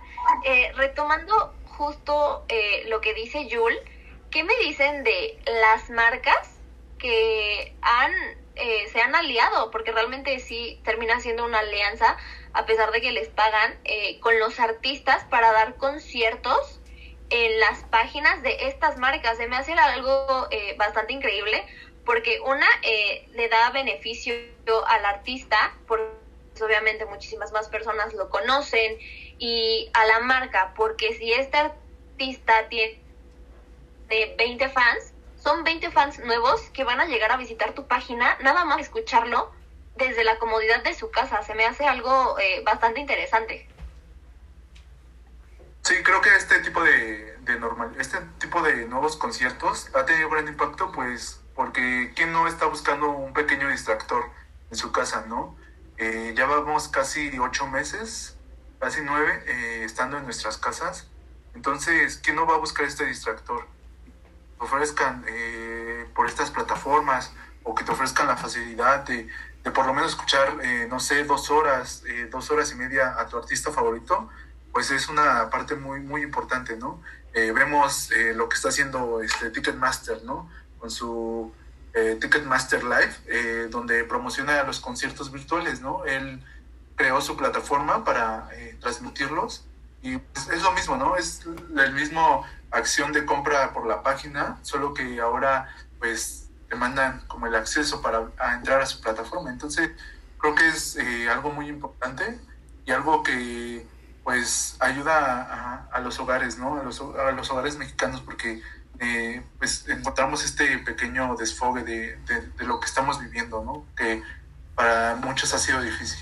Eh, 0.45 0.73
retomando 0.75 1.55
justo 1.65 2.45
eh, 2.49 2.85
lo 2.89 3.01
que 3.01 3.15
dice 3.15 3.47
Yul, 3.49 3.75
¿qué 4.31 4.45
me 4.45 4.57
dicen 4.59 5.05
de 5.05 5.39
las 5.61 5.91
marcas 5.91 6.59
que 6.99 7.77
han 7.83 8.13
eh, 8.57 8.89
se 8.93 9.01
han 9.01 9.15
aliado? 9.15 9.71
Porque 9.71 9.93
realmente 9.93 10.39
sí 10.41 10.81
termina 10.85 11.21
siendo 11.21 11.45
una 11.45 11.61
alianza, 11.61 12.17
a 12.53 12.67
pesar 12.67 12.91
de 12.91 13.01
que 13.01 13.13
les 13.13 13.29
pagan 13.29 13.79
eh, 13.85 14.19
con 14.21 14.39
los 14.39 14.59
artistas 14.61 15.25
para 15.25 15.53
dar 15.53 15.77
conciertos 15.77 16.81
en 17.31 17.61
las 17.61 17.85
páginas 17.85 18.43
de 18.43 18.67
estas 18.67 18.99
marcas. 18.99 19.37
Se 19.37 19.47
me 19.47 19.57
hace 19.57 19.73
algo 19.73 20.49
eh, 20.51 20.75
bastante 20.77 21.13
increíble 21.13 21.65
porque 22.05 22.41
una 22.41 22.67
eh, 22.83 23.29
le 23.33 23.49
da 23.49 23.71
beneficio 23.71 24.35
al 24.89 25.05
artista, 25.05 25.75
porque 25.87 26.11
pues, 26.53 26.63
obviamente 26.63 27.07
muchísimas 27.07 27.53
más 27.53 27.69
personas 27.69 28.15
lo 28.15 28.29
conocen, 28.31 28.99
y 29.39 29.91
a 29.95 30.05
la 30.07 30.21
marca, 30.21 30.75
porque 30.77 31.15
si 31.15 31.33
este 31.33 31.57
artista 31.57 32.69
tiene 32.69 33.01
20 34.09 34.69
fans, 34.69 35.15
son 35.37 35.65
20 35.65 35.91
fans 35.91 36.19
nuevos 36.19 36.61
que 36.71 36.85
van 36.85 37.01
a 37.01 37.07
llegar 37.07 37.33
a 37.33 37.37
visitar 37.37 37.73
tu 37.73 37.87
página, 37.87 38.37
nada 38.41 38.65
más 38.65 38.81
escucharlo 38.81 39.51
desde 39.97 40.25
la 40.25 40.39
comodidad 40.39 40.83
de 40.83 40.95
su 40.95 41.11
casa. 41.11 41.43
Se 41.43 41.55
me 41.55 41.67
hace 41.67 41.87
algo 41.87 42.39
eh, 42.39 42.63
bastante 42.65 43.01
interesante. 43.01 43.69
Sí, 45.83 45.95
creo 46.03 46.21
que 46.21 46.35
este 46.37 46.61
tipo 46.61 46.83
de, 46.83 47.37
de 47.41 47.59
normal, 47.59 47.95
este 47.99 48.19
tipo 48.39 48.63
de 48.63 48.87
nuevos 48.87 49.17
conciertos 49.17 49.91
ha 49.95 50.05
tenido 50.05 50.29
gran 50.29 50.47
impacto, 50.47 50.93
pues, 50.93 51.41
porque 51.55 52.13
quién 52.15 52.33
no 52.33 52.47
está 52.47 52.67
buscando 52.67 53.11
un 53.11 53.33
pequeño 53.33 53.69
distractor 53.69 54.31
en 54.71 54.77
su 54.77 54.93
casa, 54.93 55.25
¿no? 55.27 55.57
Eh, 55.97 56.33
ya 56.37 56.47
vamos 56.47 56.89
casi 56.89 57.39
ocho 57.39 57.67
meses, 57.67 58.37
casi 58.79 59.01
nueve, 59.03 59.43
eh, 59.47 59.85
estando 59.85 60.19
en 60.19 60.25
nuestras 60.25 60.59
casas. 60.59 61.09
Entonces, 61.55 62.19
¿quién 62.23 62.37
no 62.37 62.47
va 62.47 62.55
a 62.55 62.59
buscar 62.59 62.87
este 62.87 63.05
distractor? 63.05 63.67
Ofrezcan 64.59 65.25
eh, 65.29 66.07
por 66.15 66.27
estas 66.27 66.51
plataformas 66.51 67.33
o 67.65 67.75
que 67.75 67.85
te 67.85 67.93
ofrezcan 67.93 68.27
la 68.27 68.37
facilidad 68.37 69.01
de, 69.01 69.29
de 69.65 69.71
por 69.71 69.87
lo 69.87 69.95
menos 69.95 70.13
escuchar, 70.13 70.59
eh, 70.63 70.87
no 70.89 71.01
sé, 71.01 71.25
dos 71.25 71.51
horas, 71.51 72.03
eh, 72.07 72.29
dos 72.31 72.51
horas 72.51 72.73
y 72.73 72.77
media 72.77 73.15
a 73.19 73.27
tu 73.27 73.37
artista 73.37 73.71
favorito, 73.71 74.29
pues 74.73 74.91
es 74.91 75.09
una 75.09 75.51
parte 75.51 75.75
muy, 75.75 76.01
muy 76.01 76.23
importante, 76.23 76.77
¿no? 76.77 77.01
Eh, 77.33 77.53
vemos 77.53 78.11
eh, 78.11 78.35
lo 78.35 78.49
que 78.49 78.57
está 78.57 78.71
haciendo 78.71 79.23
este 79.23 79.51
Ticketmaster, 79.51 80.25
¿no? 80.25 80.51
Con 80.79 80.91
su 80.91 81.53
eh, 81.95 82.17
Ticketmaster 82.21 82.83
Live, 82.83 83.69
donde 83.69 84.05
promociona 84.05 84.63
los 84.65 84.81
conciertos 84.81 85.31
virtuales, 85.31 85.81
¿no? 85.81 86.05
Él 86.05 86.43
creó 86.97 87.21
su 87.21 87.37
plataforma 87.37 88.05
para 88.05 88.49
transmitirlos 88.81 89.65
y 90.03 90.19
pues, 90.19 90.49
es 90.49 90.63
lo 90.63 90.73
mismo, 90.73 90.97
¿no? 90.97 91.17
Es 91.17 91.43
el 91.77 91.93
mismo 91.93 92.45
acción 92.71 93.13
de 93.13 93.25
compra 93.25 93.73
por 93.73 93.87
la 93.87 94.03
página, 94.03 94.59
solo 94.63 94.95
que 94.95 95.21
ahora 95.21 95.75
pues 95.99 96.40
te 96.71 96.77
mandan 96.77 97.21
como 97.27 97.49
el 97.49 97.55
acceso 97.57 98.01
para 98.01 98.31
entrar 98.55 98.81
a 98.81 98.87
su 98.87 99.01
plataforma. 99.01 99.51
Entonces 99.51 99.91
creo 100.39 100.55
que 100.55 100.69
es 100.69 100.97
eh, 100.97 101.29
algo 101.29 101.51
muy 101.51 101.69
importante 101.69 102.39
y 102.87 102.93
algo 102.93 103.23
que 103.23 103.85
pues 104.23 104.77
ayuda 104.79 105.43
a, 105.43 105.89
a 105.93 106.01
los 106.01 106.19
hogares, 106.21 106.59
¿no? 106.59 106.81
A 106.81 106.85
los, 106.85 107.01
a 107.01 107.33
los 107.33 107.51
hogares 107.51 107.77
mexicanos 107.77 108.21
porque 108.21 108.63
eh, 109.01 109.43
pues 109.59 109.89
encontramos 109.89 110.45
este 110.45 110.79
pequeño 110.79 111.35
desfogue 111.37 111.83
de, 111.83 112.17
de, 112.27 112.41
de, 112.57 112.65
lo 112.65 112.79
que 112.79 112.87
estamos 112.87 113.21
viviendo, 113.21 113.65
¿no? 113.65 113.85
Que 113.97 114.23
para 114.77 115.17
muchos 115.17 115.53
ha 115.53 115.59
sido 115.59 115.83
difícil. 115.83 116.21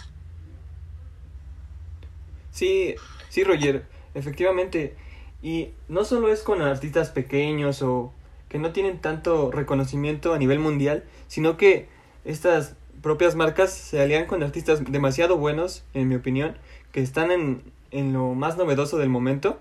Sí, 2.52 2.94
sí, 3.28 3.44
Roger, 3.44 3.86
efectivamente. 4.14 4.96
Y 5.42 5.74
no 5.88 6.04
solo 6.04 6.32
es 6.32 6.42
con 6.42 6.62
artistas 6.62 7.10
pequeños 7.10 7.82
o 7.82 8.14
que 8.48 8.58
no 8.58 8.72
tienen 8.72 8.98
tanto 8.98 9.50
reconocimiento 9.50 10.32
a 10.32 10.38
nivel 10.38 10.58
mundial, 10.58 11.04
sino 11.26 11.56
que 11.56 11.88
estas 12.24 12.74
propias 13.02 13.34
marcas 13.34 13.72
se 13.72 14.00
alían 14.00 14.26
con 14.26 14.42
artistas 14.42 14.82
demasiado 14.90 15.36
buenos, 15.36 15.84
en 15.94 16.08
mi 16.08 16.14
opinión, 16.14 16.56
que 16.92 17.00
están 17.00 17.30
en, 17.30 17.62
en 17.90 18.12
lo 18.12 18.34
más 18.34 18.56
novedoso 18.56 18.98
del 18.98 19.08
momento. 19.08 19.60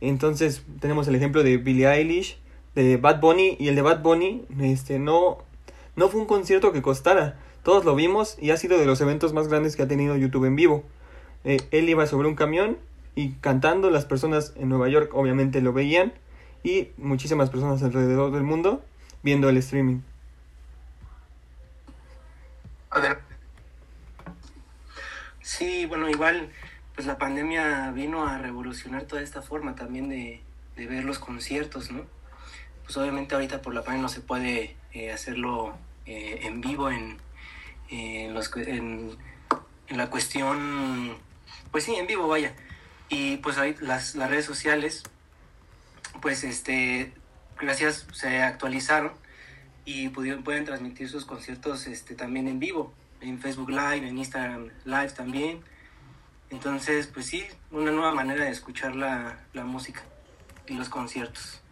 Entonces 0.00 0.62
tenemos 0.80 1.08
el 1.08 1.14
ejemplo 1.14 1.42
de 1.42 1.56
Billie 1.56 1.88
Eilish, 1.88 2.38
de 2.74 2.96
Bad 2.96 3.20
Bunny 3.20 3.56
y 3.58 3.68
el 3.68 3.74
de 3.74 3.82
Bad 3.82 4.02
Bunny 4.02 4.44
este 4.60 4.98
no 4.98 5.38
no 5.96 6.08
fue 6.08 6.20
un 6.20 6.26
concierto 6.26 6.70
que 6.72 6.80
costara. 6.80 7.36
Todos 7.64 7.84
lo 7.84 7.96
vimos 7.96 8.36
y 8.40 8.50
ha 8.50 8.56
sido 8.56 8.78
de 8.78 8.86
los 8.86 9.00
eventos 9.00 9.32
más 9.32 9.48
grandes 9.48 9.74
que 9.74 9.82
ha 9.82 9.88
tenido 9.88 10.16
YouTube 10.16 10.44
en 10.44 10.54
vivo. 10.54 10.84
Eh, 11.44 11.58
él 11.72 11.88
iba 11.88 12.06
sobre 12.06 12.28
un 12.28 12.36
camión 12.36 12.78
y 13.16 13.32
cantando, 13.40 13.90
las 13.90 14.04
personas 14.04 14.54
en 14.56 14.68
Nueva 14.68 14.88
York 14.88 15.10
obviamente 15.12 15.60
lo 15.60 15.72
veían 15.72 16.12
y 16.68 16.92
muchísimas 16.98 17.48
personas 17.48 17.82
alrededor 17.82 18.30
del 18.30 18.42
mundo 18.42 18.84
viendo 19.22 19.48
el 19.48 19.56
streaming. 19.56 20.00
Sí, 25.40 25.86
bueno, 25.86 26.10
igual, 26.10 26.50
pues 26.94 27.06
la 27.06 27.16
pandemia 27.16 27.90
vino 27.92 28.26
a 28.26 28.36
revolucionar 28.36 29.04
toda 29.04 29.22
esta 29.22 29.40
forma 29.40 29.74
también 29.74 30.10
de, 30.10 30.42
ver 30.76 31.04
los 31.04 31.18
conciertos, 31.18 31.90
¿no? 31.90 32.04
Pues 32.84 32.96
obviamente 32.98 33.34
ahorita 33.34 33.62
por 33.62 33.72
la 33.72 33.82
pandemia 33.82 34.02
no 34.02 34.08
se 34.08 34.20
puede 34.20 34.76
eh, 34.92 35.10
hacerlo 35.10 35.74
eh, 36.06 36.40
en 36.42 36.60
vivo 36.60 36.90
en, 36.90 37.16
los, 38.34 38.54
en, 38.56 39.16
la 39.88 40.10
cuestión, 40.10 41.16
pues 41.72 41.84
sí, 41.84 41.94
en 41.94 42.06
vivo, 42.06 42.28
vaya. 42.28 42.52
Y 43.08 43.38
pues 43.38 43.56
ahí 43.56 43.74
las, 43.80 44.14
las 44.14 44.28
redes 44.28 44.44
sociales, 44.44 45.02
pues 46.20 46.44
este, 46.44 47.12
gracias, 47.60 48.06
se 48.12 48.42
actualizaron 48.42 49.12
y 49.84 50.08
pudieron, 50.10 50.42
pueden 50.44 50.64
transmitir 50.64 51.08
sus 51.08 51.24
conciertos 51.24 51.86
este, 51.86 52.14
también 52.14 52.48
en 52.48 52.58
vivo, 52.58 52.92
en 53.20 53.38
Facebook 53.38 53.70
Live, 53.70 54.06
en 54.06 54.18
Instagram 54.18 54.70
Live 54.84 55.10
también. 55.10 55.60
Entonces, 56.50 57.06
pues 57.06 57.26
sí, 57.26 57.44
una 57.70 57.90
nueva 57.90 58.12
manera 58.12 58.44
de 58.44 58.50
escuchar 58.50 58.96
la, 58.96 59.38
la 59.52 59.64
música 59.64 60.02
y 60.66 60.74
los 60.74 60.88
conciertos. 60.88 61.62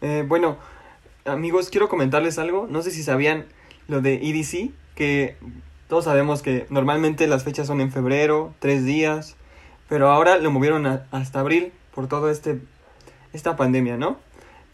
Eh, 0.00 0.24
bueno, 0.26 0.58
amigos, 1.24 1.70
quiero 1.70 1.88
comentarles 1.88 2.38
algo. 2.38 2.66
No 2.68 2.82
sé 2.82 2.90
si 2.90 3.02
sabían 3.02 3.46
lo 3.88 4.00
de 4.00 4.14
EDC, 4.14 4.70
que 4.94 5.36
todos 5.88 6.04
sabemos 6.04 6.42
que 6.42 6.66
normalmente 6.68 7.26
las 7.26 7.44
fechas 7.44 7.66
son 7.66 7.80
en 7.80 7.90
febrero, 7.90 8.54
tres 8.58 8.84
días, 8.84 9.36
pero 9.88 10.10
ahora 10.10 10.38
lo 10.38 10.50
movieron 10.50 10.86
hasta 10.86 11.40
abril 11.40 11.72
por 11.94 12.08
toda 12.08 12.30
este, 12.30 12.60
esta 13.32 13.56
pandemia, 13.56 13.96
¿no? 13.96 14.18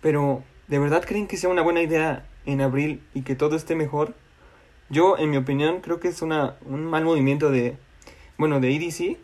Pero, 0.01 0.43
¿de 0.67 0.79
verdad 0.81 1.05
creen 1.07 1.29
que 1.29 1.37
sea 1.37 1.51
una 1.51 1.63
buena 1.63 1.83
idea 1.83 2.27
en 2.47 2.61
abril 2.61 3.01
y 3.15 3.23
que 3.23 3.37
todo 3.37 3.55
esté 3.55 3.77
mejor? 3.77 4.15
Yo, 4.91 5.17
en 5.17 5.31
mi 5.31 5.37
opinión, 5.37 5.81
creo 5.81 6.01
que 6.01 6.09
es 6.09 6.21
una, 6.21 6.57
un 6.67 6.85
mal 6.85 7.05
movimiento 7.05 7.51
de, 7.51 7.77
bueno, 8.37 8.59
de 8.59 8.75
EDC, 8.75 9.17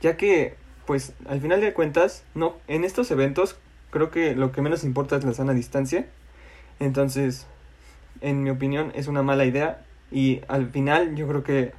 ya 0.00 0.16
que, 0.16 0.56
pues, 0.86 1.12
al 1.28 1.40
final 1.42 1.60
de 1.60 1.74
cuentas, 1.74 2.24
no, 2.34 2.56
en 2.68 2.84
estos 2.84 3.10
eventos 3.10 3.56
creo 3.90 4.10
que 4.10 4.34
lo 4.34 4.50
que 4.50 4.62
menos 4.62 4.82
importa 4.82 5.16
es 5.16 5.24
la 5.24 5.34
sana 5.34 5.52
distancia. 5.52 6.08
Entonces, 6.80 7.46
en 8.22 8.42
mi 8.42 8.50
opinión, 8.50 8.92
es 8.94 9.08
una 9.08 9.22
mala 9.22 9.44
idea 9.44 9.84
y 10.10 10.40
al 10.48 10.70
final 10.70 11.14
yo 11.16 11.28
creo 11.28 11.44
que 11.44 11.72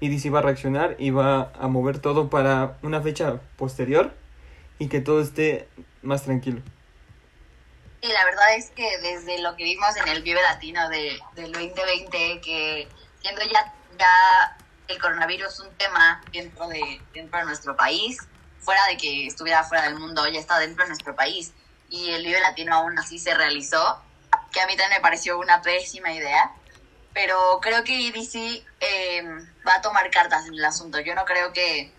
EDC 0.00 0.32
va 0.32 0.40
a 0.40 0.42
reaccionar 0.42 0.96
y 0.98 1.10
va 1.10 1.52
a 1.58 1.68
mover 1.68 1.98
todo 1.98 2.28
para 2.28 2.76
una 2.82 3.00
fecha 3.00 3.40
posterior 3.56 4.14
y 4.78 4.88
que 4.88 5.00
todo 5.00 5.20
esté 5.20 5.68
más 6.02 6.24
tranquilo. 6.24 6.60
Y 8.02 8.08
la 8.08 8.24
verdad 8.24 8.54
es 8.56 8.70
que 8.70 8.98
desde 8.98 9.40
lo 9.40 9.56
que 9.56 9.64
vimos 9.64 9.96
en 9.96 10.08
el 10.08 10.22
Vive 10.22 10.40
Latino 10.42 10.88
de, 10.88 11.18
del 11.34 11.52
2020, 11.52 12.40
que 12.40 12.88
siendo 13.20 13.42
ya, 13.42 13.74
ya 13.98 14.56
el 14.88 15.00
coronavirus 15.00 15.60
un 15.60 15.70
tema 15.76 16.22
dentro 16.32 16.68
de, 16.68 17.00
dentro 17.14 17.38
de 17.38 17.44
nuestro 17.46 17.76
país, 17.76 18.18
fuera 18.60 18.84
de 18.88 18.96
que 18.96 19.26
estuviera 19.26 19.64
fuera 19.64 19.84
del 19.84 19.98
mundo, 19.98 20.28
ya 20.28 20.38
está 20.38 20.58
dentro 20.58 20.84
de 20.84 20.90
nuestro 20.90 21.16
país, 21.16 21.52
y 21.88 22.10
el 22.10 22.24
Vive 22.24 22.40
Latino 22.40 22.74
aún 22.74 22.98
así 22.98 23.18
se 23.18 23.34
realizó, 23.34 24.00
que 24.52 24.60
a 24.60 24.66
mí 24.66 24.76
también 24.76 24.98
me 24.98 25.00
pareció 25.00 25.38
una 25.38 25.62
pésima 25.62 26.12
idea, 26.12 26.52
pero 27.16 27.60
creo 27.62 27.82
que 27.82 28.08
EDC 28.08 28.62
eh, 28.78 29.22
va 29.66 29.76
a 29.76 29.80
tomar 29.80 30.10
cartas 30.10 30.46
en 30.48 30.52
el 30.52 30.62
asunto. 30.62 31.00
Yo 31.00 31.14
no 31.14 31.24
creo 31.24 31.50
que, 31.50 31.90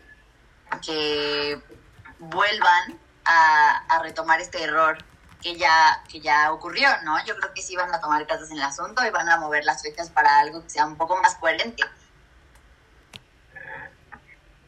que 0.85 1.59
vuelvan 2.19 2.99
a, 3.25 3.99
retomar 4.03 4.39
este 4.41 4.61
error 4.61 4.99
que 5.41 5.55
ya, 5.55 6.03
que 6.07 6.19
ya 6.19 6.53
ocurrió, 6.53 6.87
¿no? 7.03 7.17
Yo 7.25 7.35
creo 7.35 7.51
que 7.51 7.63
sí 7.63 7.75
van 7.75 7.91
a 7.95 7.99
tomar 7.99 8.27
cartas 8.27 8.51
en 8.51 8.57
el 8.57 8.63
asunto 8.63 9.03
y 9.07 9.09
van 9.09 9.27
a 9.27 9.39
mover 9.39 9.65
las 9.65 9.81
fechas 9.81 10.11
para 10.11 10.37
algo 10.37 10.61
que 10.61 10.69
sea 10.69 10.85
un 10.85 10.97
poco 10.97 11.19
más 11.19 11.33
coherente. 11.33 11.83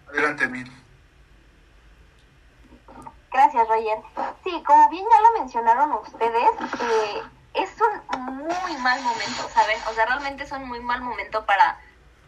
Adelante, 0.08 0.48
Mil. 0.48 0.72
Gracias, 3.32 3.68
Roger. 3.68 4.00
Sí, 4.44 4.64
como 4.66 4.90
bien 4.90 5.06
ya 5.08 5.22
lo 5.22 5.40
mencionaron 5.42 5.92
ustedes, 5.92 6.50
eh, 6.82 7.22
es 7.54 7.70
un 7.82 8.26
muy 8.36 8.78
mal 8.78 9.02
momento, 9.02 9.50
¿saben? 9.50 9.78
O 9.90 9.94
sea, 9.94 10.06
realmente 10.06 10.44
es 10.44 10.52
un 10.52 10.68
muy 10.68 10.80
mal 10.80 11.02
momento 11.02 11.46
para 11.46 11.80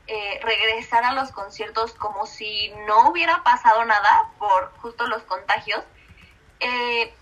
eh, 0.07 0.39
regresar 0.43 1.03
a 1.03 1.13
los 1.13 1.31
conciertos 1.31 1.93
como 1.93 2.25
si 2.25 2.69
no 2.87 3.09
hubiera 3.09 3.43
pasado 3.43 3.85
nada 3.85 4.29
por 4.39 4.73
justo 4.81 5.07
los 5.07 5.23
contagios. 5.23 5.83
Eh, 6.59 7.13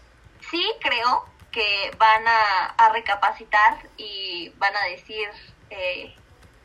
sí 0.50 0.64
creo 0.82 1.26
que 1.52 1.92
van 1.98 2.24
a, 2.28 2.90
recapacitar 2.94 3.78
y 3.98 4.50
van 4.58 4.76
a 4.76 4.86
decir, 4.86 5.30
eh, 5.70 6.16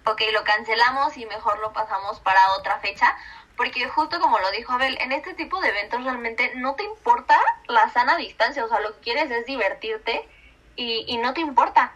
ok, 0.07 0.23
lo 0.33 0.44
cancelamos 0.44 1.16
y 1.16 1.27
mejor 1.27 1.59
lo 1.59 1.73
pasamos 1.73 2.20
para 2.20 2.53
otra 2.53 2.79
fecha, 2.81 3.16
porque 3.57 3.88
justo 3.88 4.20
como 4.20 4.38
lo 4.38 4.51
dijo 4.53 4.73
Abel, 4.73 4.97
en 5.01 5.12
este 5.12 5.35
tipo 5.35 5.61
de 5.61 5.68
eventos 5.68 6.03
realmente 6.03 6.53
no 6.57 6.75
te 6.75 6.85
importa 6.85 7.38
la 7.66 7.90
sana 7.90 8.16
distancia, 8.16 8.64
o 8.64 8.68
sea, 8.68 8.81
lo 8.81 8.94
que 8.94 9.01
quieres 9.01 9.31
es 9.31 9.47
divertirte 9.47 10.29
y, 10.77 11.17
no 11.19 11.35
te 11.35 11.41
importa. 11.41 11.93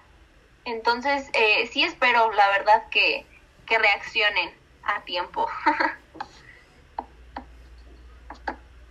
Entonces, 0.64 1.28
eh, 1.32 1.68
sí 1.72 1.84
espero, 1.84 2.32
la 2.32 2.48
verdad, 2.50 2.88
que, 2.90 3.24
que 3.66 3.78
reaccionen 3.78 4.52
a 4.82 5.00
tiempo. 5.02 5.48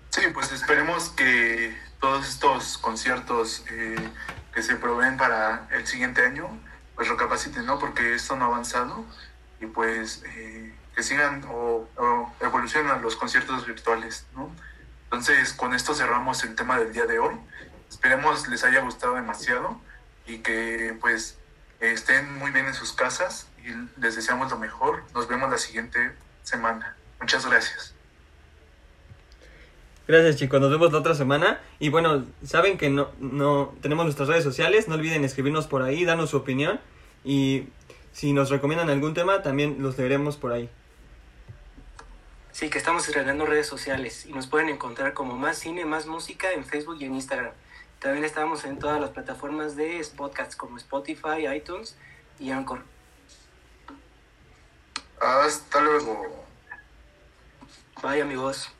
sí, 0.10 0.21
pues 0.34 0.52
esperemos 0.52 1.10
que 1.10 1.76
todos 2.00 2.28
estos 2.28 2.78
conciertos 2.78 3.63
eh, 3.71 3.95
que 4.54 4.62
se 4.62 4.76
proveen 4.76 5.17
para 5.17 5.67
el 5.71 5.86
siguiente 5.86 6.26
año, 6.26 6.50
pues 6.95 7.08
recapaciten, 7.08 7.65
¿no? 7.65 7.80
Porque 7.80 8.15
esto 8.15 8.36
no 8.36 8.45
ha 8.45 8.47
avanzado 8.47 9.06
y 9.60 9.65
pues 9.67 10.23
eh, 10.26 10.73
que 10.95 11.04
sigan 11.04 11.43
o, 11.50 11.88
o, 11.97 12.34
evolucionan 12.41 13.02
los 13.02 13.15
conciertos 13.15 13.65
virtuales, 13.65 14.26
¿no? 14.36 14.50
Entonces, 15.06 15.54
con 15.54 15.73
esto 15.73 15.93
cerramos 15.93 16.43
el 16.43 16.56
tema 16.56 16.78
del 16.80 16.91
día 16.91 17.06
de 17.06 17.19
hoy. 17.19 17.36
Esperemos 17.89 18.47
les 18.47 18.63
haya 18.63 18.82
gustado 18.82 19.15
demasiado 19.15 19.80
y 20.26 20.39
que 20.39 20.95
pues 21.00 21.38
estén 21.80 22.34
muy 22.38 22.52
bien 22.52 22.65
en 22.65 22.73
sus 22.73 22.93
casas 22.93 23.47
y 23.63 24.00
les 24.00 24.15
deseamos 24.15 24.52
lo 24.52 24.58
mejor. 24.58 25.04
Nos 25.13 25.28
vemos 25.28 25.50
la 25.50 25.58
siguiente 25.58 26.12
semana. 26.43 26.95
Muchas 27.19 27.45
gracias. 27.45 27.93
Gracias 30.08 30.38
chicos, 30.38 30.62
nos 30.62 30.71
vemos 30.71 30.93
la 30.93 31.00
otra 31.00 31.15
semana. 31.15 31.60
Y 31.80 31.89
bueno, 31.89 32.26
saben 32.45 32.78
que 32.78 32.89
no, 32.89 33.10
no 33.19 33.76
tenemos 33.82 34.06
nuestras 34.06 34.30
redes 34.30 34.43
sociales, 34.43 34.88
no 34.88 34.95
olviden 34.95 35.26
escribirnos 35.26 35.67
por 35.67 35.84
ahí, 35.84 36.06
darnos 36.06 36.30
su 36.30 36.38
opinión. 36.38 36.80
Y 37.26 37.67
si 38.13 38.32
nos 38.32 38.50
recomiendan 38.50 38.89
algún 38.89 39.13
tema, 39.13 39.41
también 39.41 39.78
los 39.80 39.97
leeremos 39.97 40.38
por 40.38 40.54
ahí. 40.54 40.69
Sí, 42.54 42.69
que 42.69 42.78
estamos 42.78 43.08
estrenando 43.08 43.45
redes 43.45 43.67
sociales 43.67 44.26
y 44.26 44.34
nos 44.34 44.47
pueden 44.47 44.69
encontrar 44.69 45.13
como 45.13 45.38
Más 45.38 45.60
Cine, 45.60 45.86
Más 45.86 46.08
Música 46.08 46.54
en 46.54 46.65
Facebook 46.65 46.97
y 47.00 47.06
en 47.06 47.13
Instagram. 47.13 47.52
También 47.99 48.25
estamos 48.25 48.63
en 48.65 48.77
todas 48.77 49.01
las 49.01 49.10
plataformas 49.10 49.75
de 49.75 50.05
podcasts 50.15 50.55
como 50.55 50.77
Spotify, 50.77 51.47
iTunes 51.55 51.97
y 52.39 52.51
Anchor. 52.51 52.83
Hasta 55.19 55.81
luego. 55.81 56.45
Bye 58.01 58.21
amigos. 58.21 58.71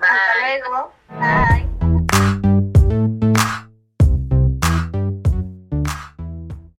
Hasta 0.00 0.60
luego. 0.60 1.73